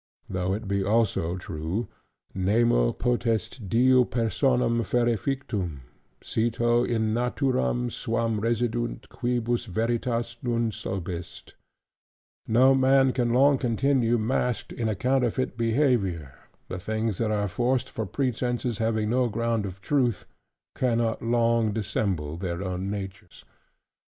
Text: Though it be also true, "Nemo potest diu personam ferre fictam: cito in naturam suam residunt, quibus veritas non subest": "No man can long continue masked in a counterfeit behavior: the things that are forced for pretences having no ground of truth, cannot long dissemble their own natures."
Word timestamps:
Though 0.27 0.53
it 0.53 0.67
be 0.67 0.83
also 0.83 1.37
true, 1.37 1.87
"Nemo 2.33 2.91
potest 2.91 3.69
diu 3.69 4.03
personam 4.03 4.83
ferre 4.83 5.15
fictam: 5.15 5.81
cito 6.21 6.83
in 6.83 7.13
naturam 7.13 7.91
suam 7.91 8.39
residunt, 8.41 9.09
quibus 9.09 9.65
veritas 9.67 10.37
non 10.41 10.71
subest": 10.71 11.53
"No 12.47 12.73
man 12.73 13.11
can 13.13 13.31
long 13.31 13.59
continue 13.59 14.17
masked 14.17 14.73
in 14.73 14.89
a 14.89 14.95
counterfeit 14.95 15.55
behavior: 15.55 16.33
the 16.67 16.79
things 16.79 17.19
that 17.19 17.29
are 17.29 17.47
forced 17.47 17.87
for 17.87 18.07
pretences 18.07 18.79
having 18.79 19.11
no 19.11 19.29
ground 19.29 19.67
of 19.67 19.81
truth, 19.81 20.25
cannot 20.73 21.21
long 21.21 21.73
dissemble 21.73 22.37
their 22.37 22.63
own 22.63 22.89
natures." 22.89 23.45